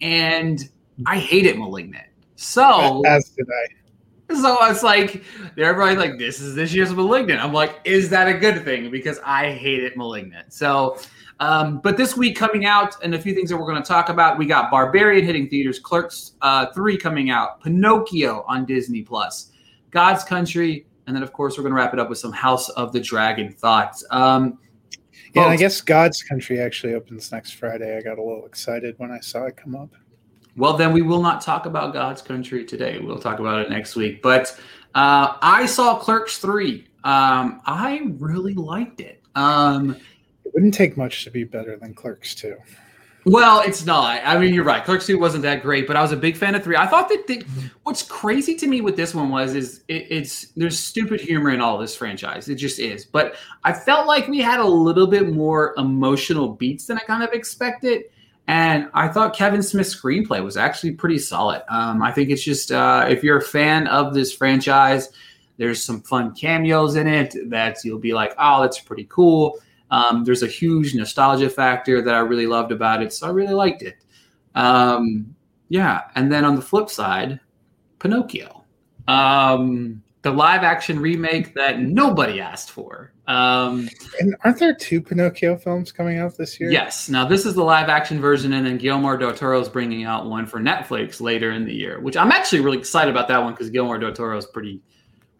[0.02, 0.68] and
[1.06, 2.06] I hate it, Malignant.
[2.36, 3.74] So as did I.
[4.34, 5.24] So it's like
[5.58, 9.18] everybody's like, "This is this year's Malignant." I'm like, "Is that a good thing?" Because
[9.24, 10.52] I hate it, Malignant.
[10.52, 10.98] So,
[11.40, 14.08] um, but this week coming out, and a few things that we're going to talk
[14.08, 14.38] about.
[14.38, 19.50] We got Barbarian hitting theaters, Clerks uh, three coming out, Pinocchio on Disney Plus,
[19.90, 22.68] God's Country, and then of course we're going to wrap it up with some House
[22.70, 24.04] of the Dragon thoughts.
[24.10, 24.58] Um,
[25.34, 27.96] yeah, I guess God's Country actually opens next Friday.
[27.96, 29.94] I got a little excited when I saw it come up.
[30.56, 32.98] Well, then we will not talk about God's Country today.
[32.98, 34.22] We'll talk about it next week.
[34.22, 34.58] But
[34.94, 36.86] uh, I saw Clerks 3.
[37.04, 39.22] Um, I really liked it.
[39.34, 39.96] Um,
[40.44, 42.56] it wouldn't take much to be better than Clerks 2.
[43.26, 44.22] Well, it's not.
[44.24, 44.82] I mean, you're right.
[44.82, 46.76] Clerks 2 wasn't that great, but I was a big fan of 3.
[46.76, 47.44] I thought that the,
[47.82, 51.60] what's crazy to me with this one was is it, it's there's stupid humor in
[51.60, 52.48] all this franchise.
[52.48, 53.04] It just is.
[53.04, 57.22] But I felt like we had a little bit more emotional beats than I kind
[57.22, 58.04] of expected.
[58.50, 61.62] And I thought Kevin Smith's screenplay was actually pretty solid.
[61.68, 65.10] Um, I think it's just uh, if you're a fan of this franchise,
[65.56, 69.56] there's some fun cameos in it that you'll be like, oh, that's pretty cool.
[69.92, 73.54] Um, there's a huge nostalgia factor that I really loved about it, so I really
[73.54, 73.98] liked it.
[74.56, 75.32] Um,
[75.68, 77.38] yeah, and then on the flip side,
[78.00, 78.64] Pinocchio.
[79.06, 83.12] Um, the live action remake that nobody asked for.
[83.26, 86.70] Um, and aren't there two Pinocchio films coming out this year?
[86.70, 87.08] Yes.
[87.08, 90.26] Now this is the live action version, and then Guillermo del Toro is bringing out
[90.26, 93.54] one for Netflix later in the year, which I'm actually really excited about that one
[93.54, 94.82] because Guillermo del Toro is pretty,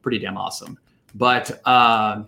[0.03, 0.79] pretty damn awesome.
[1.15, 2.23] But uh,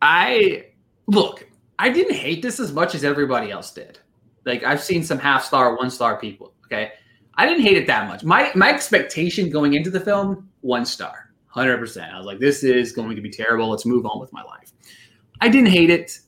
[0.00, 0.66] I
[1.06, 1.46] look,
[1.78, 3.98] I didn't hate this as much as everybody else did.
[4.46, 6.54] Like I've seen some half star, one star people.
[6.64, 6.92] Okay,
[7.34, 8.24] I didn't hate it that much.
[8.24, 11.31] My my expectation going into the film, one star.
[11.54, 12.12] 100%.
[12.12, 13.68] I was like, this is going to be terrible.
[13.68, 14.72] Let's move on with my life.
[15.40, 16.20] I didn't hate it,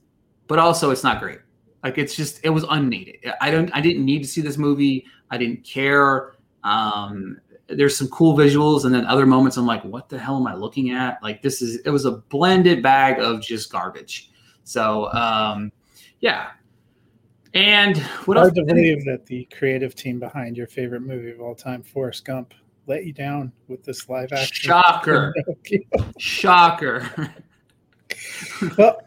[0.46, 1.38] but also it's not great.
[1.82, 3.16] Like it's just it was unneeded.
[3.40, 5.04] I don't I didn't need to see this movie.
[5.30, 6.34] I didn't care.
[6.64, 10.46] Um, there's some cool visuals, and then other moments I'm like, what the hell am
[10.46, 11.22] I looking at?
[11.22, 14.30] Like this is it was a blended bag of just garbage.
[14.64, 15.70] So um,
[16.20, 16.50] yeah.
[17.52, 18.56] And what Hard else?
[18.56, 22.52] to believe that the creative team behind your favorite movie of all time, Forrest Gump,
[22.86, 24.68] let you down with this live action.
[24.68, 25.34] Shocker.
[26.18, 27.34] Shocker.
[28.78, 29.00] well,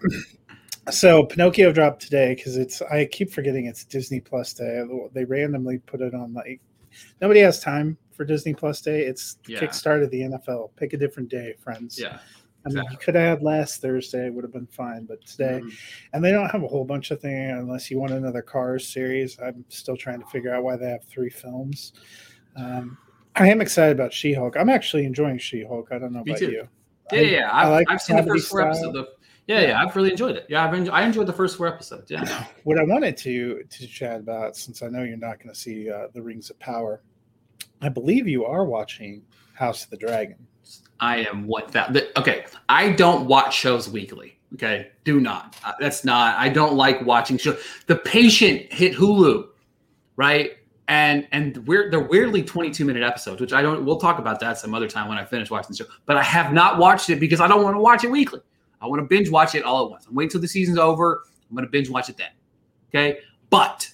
[0.89, 4.83] so Pinocchio dropped today because it's I keep forgetting it's Disney Plus Day.
[5.13, 6.61] They randomly put it on like
[7.21, 9.01] nobody has time for Disney Plus Day.
[9.01, 9.59] It's yeah.
[9.59, 10.71] kickstart of the NFL.
[10.75, 11.99] Pick a different day, friends.
[11.99, 12.19] Yeah.
[12.65, 15.61] I mean, you could have had last Thursday, it would have been fine, but today,
[15.63, 15.69] mm-hmm.
[16.11, 19.39] and they don't have a whole bunch of things unless you want another Cars series.
[19.39, 21.93] I'm still trying to figure out why they have three films.
[22.57, 22.97] Um,
[23.39, 24.55] I am excited about She Hulk.
[24.57, 25.89] I'm actually enjoying She Hulk.
[25.91, 26.51] I don't know Me about too.
[26.51, 26.67] you.
[27.11, 27.49] Yeah, I, yeah.
[27.51, 28.97] I've, I like I've seen the first four episodes.
[28.97, 29.07] Of,
[29.47, 30.45] yeah, yeah, I've really enjoyed it.
[30.49, 32.11] Yeah, I've enjoyed, I enjoyed the first four episodes.
[32.11, 32.45] Yeah.
[32.63, 35.89] What I wanted to to chat about, since I know you're not going to see
[35.89, 37.01] uh, the Rings of Power,
[37.81, 39.23] I believe you are watching
[39.53, 40.35] House of the Dragon.
[40.99, 41.95] I am what that.
[42.17, 44.37] Okay, I don't watch shows weekly.
[44.55, 45.55] Okay, do not.
[45.63, 46.37] Uh, that's not.
[46.37, 47.61] I don't like watching shows.
[47.85, 49.47] The Patient hit Hulu,
[50.15, 50.57] right?
[50.87, 54.57] And and we're they're weirdly 22 minute episodes which i don't we'll talk about that
[54.57, 57.19] some other time when i finish watching the show but i have not watched it
[57.19, 58.39] because i don't want to watch it weekly
[58.81, 61.23] i want to binge watch it all at once i'm waiting till the season's over
[61.49, 62.29] i'm going to binge watch it then
[62.89, 63.19] okay
[63.49, 63.89] but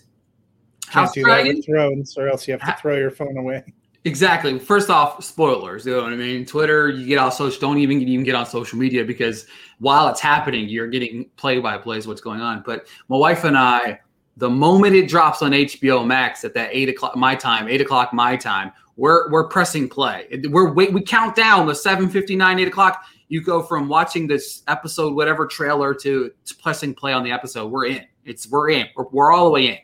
[0.94, 3.64] Can't House do Dragon, Thrones, or else you have to throw your phone away.
[4.06, 4.60] Exactly.
[4.60, 5.86] First off, spoilers.
[5.86, 6.46] You know what I mean?
[6.46, 7.60] Twitter, you get on social.
[7.60, 9.48] Don't even even get on social media because
[9.80, 12.64] while it's happening, you're getting play by plays what's going on.
[12.66, 14.02] But my wife and I
[14.38, 18.14] the moment it drops on HBO Max at that eight o'clock my time, eight o'clock
[18.14, 20.28] my time, we're we're pressing play.
[20.50, 23.06] We're wait, we count down the seven fifty nine, eight o'clock.
[23.30, 27.72] You go from watching this episode, whatever trailer, to, to pressing play on the episode.
[27.72, 28.06] We're in.
[28.26, 28.88] It's we're in.
[28.96, 29.78] We're, we're all the way in,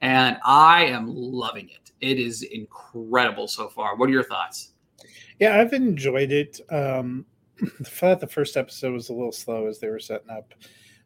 [0.00, 1.92] and I am loving it.
[2.00, 3.96] It is incredible so far.
[3.96, 4.72] What are your thoughts?
[5.40, 6.60] Yeah, I've enjoyed it.
[6.70, 7.26] Um,
[7.62, 10.54] I thought the first episode was a little slow as they were setting up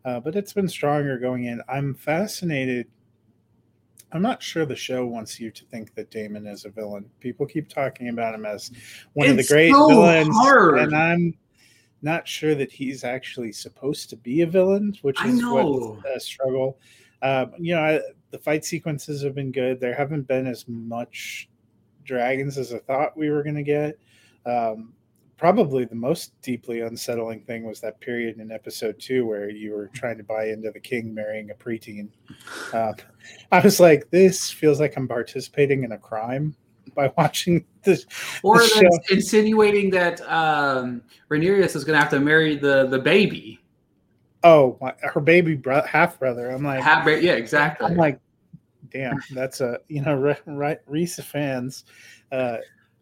[0.05, 1.63] uh, but it's been stronger going in.
[1.69, 2.87] I'm fascinated.
[4.13, 7.11] I'm not sure the show wants you to think that Daemon is a villain.
[7.21, 8.71] People keep talking about him as
[9.13, 10.79] one it's of the great so villains, hard.
[10.79, 11.35] and I'm
[12.01, 16.79] not sure that he's actually supposed to be a villain, which is what a struggle.
[17.21, 19.81] Uh, you know, I, the fight sequences have been good.
[19.81, 21.49] There haven't been as much
[22.05, 23.99] dragons as I thought we were going to get.
[24.47, 24.95] Um,
[25.39, 29.89] probably the most deeply unsettling thing was that period in episode two where you were
[29.95, 32.09] trying to buy into the king marrying a preteen.
[32.73, 32.93] Uh,
[33.53, 36.57] I was like, this feels like I'm participating in a crime
[36.95, 38.05] by watching this.
[38.43, 43.61] Or this insinuating that um, Rhaenyra is going to have to marry the the baby.
[44.45, 46.51] Oh, my, her baby bro- half brother.
[46.51, 47.87] I'm like, half, yeah, exactly.
[47.87, 48.21] I'm like,
[48.93, 51.85] damn, that's a you know, right, Rhys fans.
[52.31, 52.59] Uh,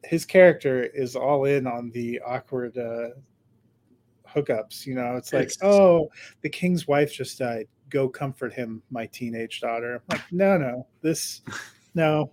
[0.07, 3.11] his character is all in on the awkward uh,
[4.29, 4.87] hookups.
[4.87, 6.11] You know, it's like, oh,
[6.43, 7.67] the king's wife just died.
[7.89, 10.03] Go comfort him, my teenage daughter.
[10.11, 11.43] I'm like, no, no, this,
[11.95, 12.31] no,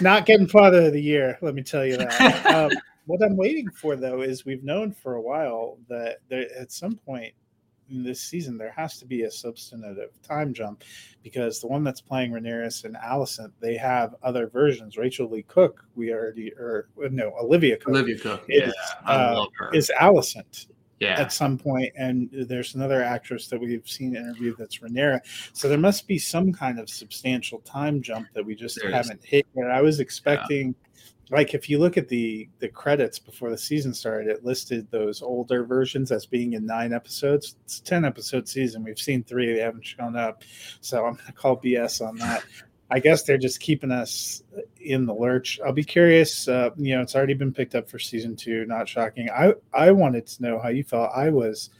[0.00, 1.38] not getting father of the year.
[1.40, 2.46] Let me tell you that.
[2.46, 2.70] um,
[3.06, 6.96] what I'm waiting for though is we've known for a while that there, at some
[6.96, 7.43] point in
[7.88, 10.84] this season, there has to be a substantive time jump
[11.22, 14.96] because the one that's playing Rhaenyra and Alicent, they have other versions.
[14.96, 17.88] Rachael Leigh Cook, we already, or no, Olivia Cooke.
[17.88, 18.44] Olivia Cooke.
[18.48, 19.70] is, yeah, I uh, love her.
[19.74, 20.66] Is Alicent.
[21.00, 21.20] Yeah.
[21.20, 25.20] At some point, and there's another actress that we've seen interviewed that's Rhaenyra.
[25.52, 29.18] So there must be some kind of substantial time jump that we just there haven't
[29.24, 29.28] is.
[29.28, 29.70] hit yet.
[29.70, 30.83] I was expecting yeah
[31.30, 35.22] like if you look at the the credits before the season started it listed those
[35.22, 37.56] older versions as being in nine episodes.
[37.64, 38.84] It's a 10 episode season.
[38.84, 39.52] We've seen three.
[39.52, 40.42] They haven't shown up.
[40.80, 42.44] So i'm to call bs on that.
[42.90, 44.42] I guess they're just keeping us
[44.80, 45.58] in the lurch.
[45.64, 48.88] I'll be curious uh, you know it's already been picked up for season two not
[48.88, 49.30] shocking.
[49.30, 51.10] I i wanted to know how you felt.
[51.14, 51.70] I was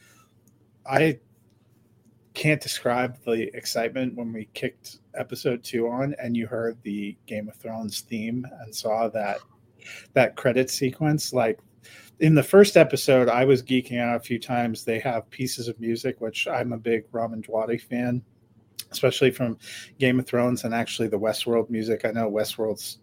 [0.87, 1.19] i
[2.35, 7.49] can't describe the excitement when we kicked episode two on and you heard the Game
[7.49, 9.39] of Thrones theme and saw that
[10.15, 11.33] that credit sequence.
[11.33, 11.61] Like
[12.21, 14.85] in the first episode, I was geeking out a few times.
[14.85, 18.23] They have pieces of music, which I'm a big Ramin Djawadi fan,
[18.91, 19.57] especially from
[19.99, 22.05] Game of Thrones and actually the Westworld music.
[22.05, 22.99] I know Westworld's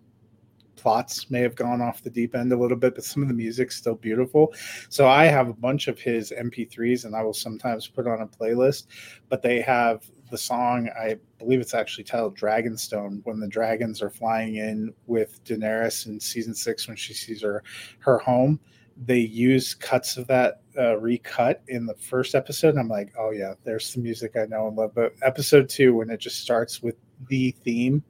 [0.82, 3.34] plots may have gone off the deep end a little bit, but some of the
[3.34, 4.54] music's still beautiful.
[4.90, 8.28] So I have a bunch of his MP3s and I will sometimes put on a
[8.28, 8.88] playlist,
[9.30, 14.10] but they have the song, I believe it's actually titled Dragonstone, when the dragons are
[14.10, 17.64] flying in with Daenerys in season six when she sees her
[18.00, 18.60] her home.
[19.04, 22.70] They use cuts of that uh, recut in the first episode.
[22.70, 24.94] And I'm like, oh yeah, there's the music I know and love.
[24.96, 26.96] But episode two, when it just starts with
[27.28, 28.04] the theme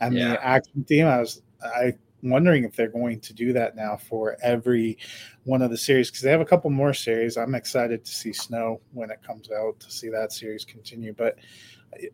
[0.00, 0.30] and Yeah.
[0.30, 4.36] the action theme, I was I wondering if they're going to do that now for
[4.42, 4.98] every
[5.44, 7.36] one of the series because they have a couple more series.
[7.36, 11.38] I'm excited to see Snow when it comes out to see that series continue, but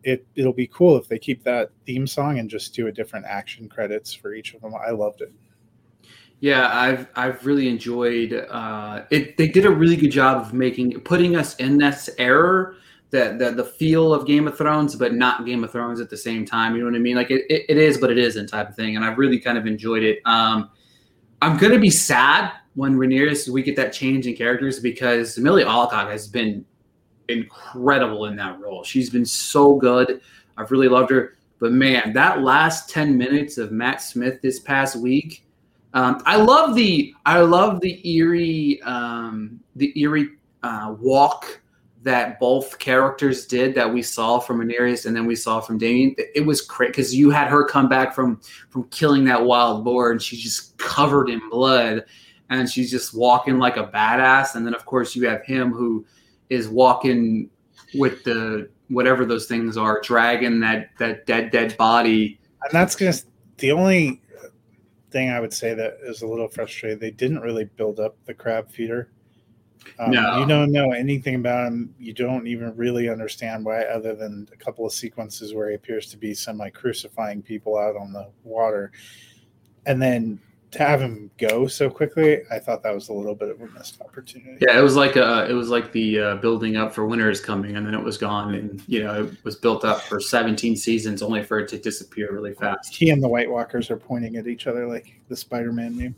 [0.03, 3.27] it it'll be cool if they keep that theme song and just do a different
[3.27, 4.75] action credits for each of them.
[4.75, 5.33] I loved it.
[6.40, 9.37] Yeah, I've I've really enjoyed uh, it.
[9.37, 12.75] They did a really good job of making putting us in this era
[13.14, 16.16] that the, the feel of Game of Thrones, but not Game of Thrones at the
[16.16, 16.74] same time.
[16.74, 17.16] You know what I mean?
[17.16, 18.96] Like it, it, it is, but it isn't type of thing.
[18.96, 20.20] And I've really kind of enjoyed it.
[20.24, 20.70] Um,
[21.40, 26.11] I'm gonna be sad when Rhaenyra we get that change in characters because Amelia Alcock
[26.11, 26.64] has been
[27.29, 28.83] incredible in that role.
[28.85, 30.20] She's been so good.
[30.57, 31.37] I've really loved her.
[31.61, 35.46] But man, that last 10 minutes of Matt Smith this past week,
[35.94, 40.31] um, I love the I love the eerie um, the eerie
[40.64, 41.61] uh, walk
[42.05, 46.14] that both characters did that we saw from Rhaenyra and then we saw from Daemon.
[46.35, 50.12] It was great because you had her come back from from killing that wild boar
[50.12, 52.05] and she's just covered in blood
[52.51, 54.55] and she's just walking like a badass.
[54.55, 56.05] And then of course you have him who
[56.51, 57.49] is walking
[57.95, 62.38] with the whatever those things are, dragging that that dead dead body.
[62.64, 64.21] And that's just the only
[65.11, 66.99] thing I would say that is a little frustrating.
[66.99, 69.11] They didn't really build up the crab feeder.
[69.98, 70.38] Um, No.
[70.38, 71.94] You don't know anything about him.
[71.98, 76.10] You don't even really understand why, other than a couple of sequences where he appears
[76.10, 78.92] to be semi crucifying people out on the water.
[79.87, 80.40] And then
[80.74, 83.66] to have him go so quickly, I thought that was a little bit of a
[83.68, 84.58] missed opportunity.
[84.60, 87.40] Yeah, it was like uh it was like the uh, building up for winter is
[87.40, 90.76] coming, and then it was gone, and you know it was built up for 17
[90.76, 92.94] seasons, only for it to disappear really fast.
[92.94, 96.14] He and the White Walkers are pointing at each other like the Spider Man meme.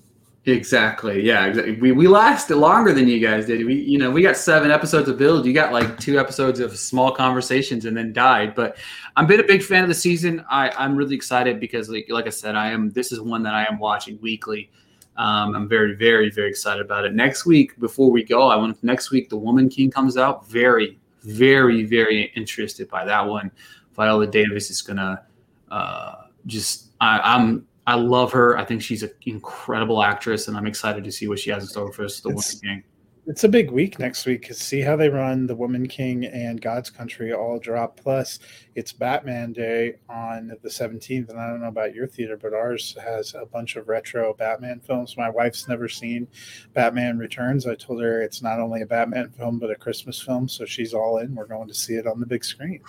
[0.46, 1.24] Exactly.
[1.24, 1.46] Yeah.
[1.46, 1.80] Exactly.
[1.80, 3.66] We we lasted longer than you guys did.
[3.66, 5.44] We you know we got seven episodes of build.
[5.44, 8.54] You got like two episodes of small conversations and then died.
[8.54, 8.76] But
[9.16, 10.44] I'm been a big fan of the season.
[10.48, 12.90] I I'm really excited because like like I said, I am.
[12.90, 14.70] This is one that I am watching weekly.
[15.16, 17.12] Um, I'm very very very excited about it.
[17.12, 20.48] Next week, before we go, I want next week the Woman King comes out.
[20.48, 23.50] Very very very interested by that one.
[23.96, 25.24] Viola Davis is gonna
[25.72, 26.14] uh,
[26.46, 28.58] just I, I'm I love her.
[28.58, 31.68] I think she's an incredible actress, and I'm excited to see what she has in
[31.68, 32.20] store for us.
[32.20, 32.84] The It's- Woman King.
[33.28, 34.52] It's a big week next week.
[34.54, 37.96] See how they run the Woman King and God's Country all drop.
[37.96, 38.38] Plus,
[38.76, 41.28] it's Batman Day on the 17th.
[41.30, 44.78] And I don't know about your theater, but ours has a bunch of retro Batman
[44.78, 45.16] films.
[45.16, 46.28] My wife's never seen
[46.72, 47.66] Batman Returns.
[47.66, 50.48] I told her it's not only a Batman film, but a Christmas film.
[50.48, 51.34] So she's all in.
[51.34, 52.80] We're going to see it on the big screen.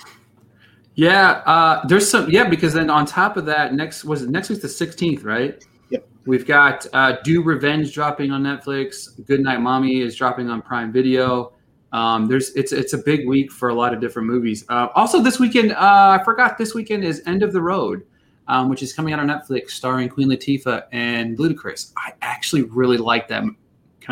[0.98, 2.28] Yeah, uh, there's some.
[2.28, 5.64] Yeah, because then on top of that, next was it next week's the 16th, right?
[5.92, 6.10] Yep.
[6.26, 9.24] We've got uh, Do Revenge dropping on Netflix.
[9.28, 11.54] Good Night Mommy is dropping on Prime Video.
[11.94, 14.66] Um, there's it's it's a big week for a lot of different movies.
[14.70, 18.04] Uh, also, this weekend, uh, I forgot this weekend is End of the Road,
[18.48, 21.92] um, which is coming out on Netflix, starring Queen Latifah and Ludacris.
[21.96, 23.44] I actually really like that.
[23.44, 23.56] Can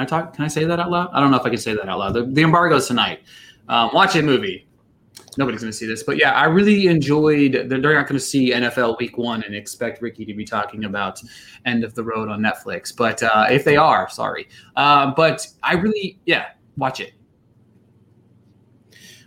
[0.03, 0.35] I talk?
[0.35, 1.09] Can I say that out loud?
[1.13, 2.13] I don't know if I can say that out loud.
[2.13, 3.21] The, the embargo's tonight.
[3.69, 4.67] Um, watch a movie
[5.37, 7.53] nobody's going to see this, but yeah, I really enjoyed.
[7.53, 10.85] They're they're not going to see NFL Week One and expect Ricky to be talking
[10.85, 11.21] about
[11.65, 12.95] End of the Road on Netflix.
[12.95, 14.47] But uh, if they are, sorry.
[14.75, 17.13] Uh, but I really, yeah, watch it.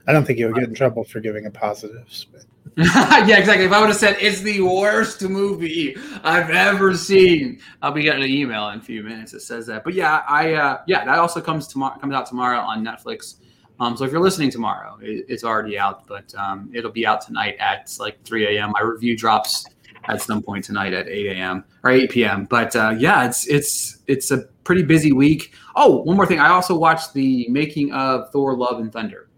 [0.07, 2.41] I don't think you'll get in trouble for giving a positive spin.
[2.77, 3.65] yeah, exactly.
[3.65, 8.23] If I would have said it's the worst movie I've ever seen, I'll be getting
[8.23, 9.85] an email in a few minutes that says that.
[9.85, 13.41] But yeah, I uh, yeah, that also comes tomorrow comes out tomorrow on Netflix.
[13.81, 17.21] Um, so if you're listening tomorrow, it, it's already out, but um, it'll be out
[17.21, 18.73] tonight at like 3 a.m.
[18.73, 19.67] My review drops
[20.09, 21.65] at some point tonight at 8 a.m.
[21.85, 22.45] or 8 p.m.
[22.45, 25.53] But uh, yeah, it's it's it's a pretty busy week.
[25.77, 29.29] Oh, one more thing, I also watched the making of Thor: Love and Thunder.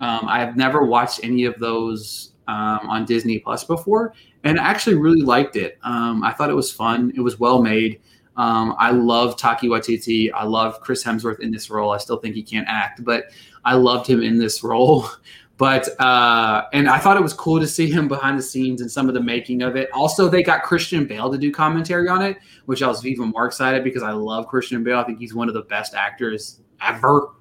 [0.00, 4.64] Um, I have never watched any of those um, on Disney Plus before, and I
[4.64, 5.78] actually really liked it.
[5.82, 7.12] Um, I thought it was fun.
[7.14, 8.00] It was well made.
[8.36, 10.30] Um, I love Taika Waititi.
[10.32, 11.90] I love Chris Hemsworth in this role.
[11.90, 13.24] I still think he can't act, but
[13.64, 15.08] I loved him in this role.
[15.60, 18.90] But uh, and I thought it was cool to see him behind the scenes and
[18.90, 19.90] some of the making of it.
[19.92, 23.44] Also, they got Christian Bale to do commentary on it, which I was even more
[23.44, 25.00] excited because I love Christian Bale.
[25.00, 27.32] I think he's one of the best actors ever,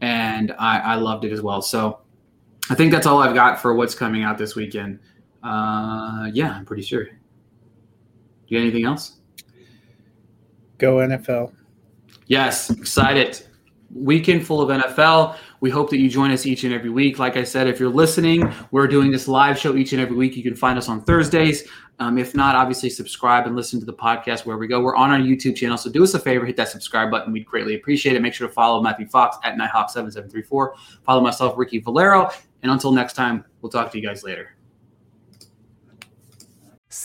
[0.00, 1.60] and I, I loved it as well.
[1.60, 2.02] So
[2.70, 5.00] I think that's all I've got for what's coming out this weekend.
[5.42, 7.08] Uh, yeah, I'm pretty sure.
[8.46, 9.16] You got anything else?
[10.78, 11.52] Go NFL.
[12.28, 13.44] Yes, excited.
[13.92, 15.36] Weekend full of NFL.
[15.60, 17.18] We hope that you join us each and every week.
[17.18, 20.36] Like I said, if you're listening, we're doing this live show each and every week.
[20.36, 21.68] You can find us on Thursdays.
[21.98, 24.80] Um, if not, obviously subscribe and listen to the podcast where we go.
[24.80, 27.32] We're on our YouTube channel, so do us a favor, hit that subscribe button.
[27.32, 28.22] We'd greatly appreciate it.
[28.22, 30.74] Make sure to follow Matthew Fox at Nighthawk7734.
[31.04, 32.30] Follow myself, Ricky Valero.
[32.62, 34.55] And until next time, we'll talk to you guys later.